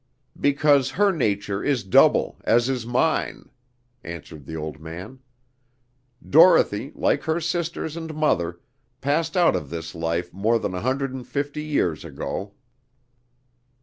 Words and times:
"Because 0.39 0.89
her 0.89 1.11
nature 1.11 1.63
is 1.63 1.83
double, 1.83 2.35
as 2.43 2.69
is 2.69 2.87
mine," 2.87 3.51
answered 4.03 4.47
the 4.47 4.55
old 4.55 4.79
man. 4.79 5.19
"Dorothy, 6.27 6.91
like 6.95 7.25
her 7.25 7.39
sisters 7.39 7.95
and 7.95 8.15
mother, 8.15 8.59
passed 8.99 9.37
out 9.37 9.55
of 9.55 9.69
this 9.69 9.93
life 9.93 10.33
more 10.33 10.57
than 10.57 10.73
a 10.73 10.81
hundred 10.81 11.13
and 11.13 11.27
fifty 11.27 11.61
years 11.63 12.03
ago." 12.03 12.55